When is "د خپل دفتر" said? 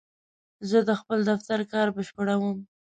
0.87-1.59